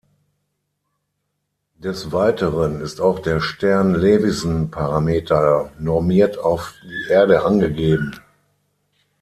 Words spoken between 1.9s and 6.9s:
Weiteren ist auch der Stern-Levison-Parameter normiert auf